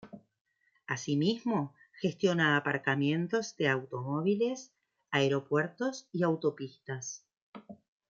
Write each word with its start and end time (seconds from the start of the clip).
Asimismo, 0.87 1.75
gestiona 1.93 2.57
aparcamientos 2.57 3.55
de 3.55 3.69
automóviles, 3.69 4.71
aeropuertos 5.11 6.07
y 6.11 6.23
autopistas. 6.23 7.23